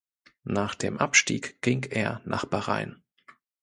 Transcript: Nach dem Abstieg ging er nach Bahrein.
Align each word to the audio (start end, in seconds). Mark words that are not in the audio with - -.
Nach 0.49 0.73
dem 0.73 0.97
Abstieg 0.97 1.61
ging 1.61 1.83
er 1.83 2.21
nach 2.25 2.45
Bahrein. 2.45 3.03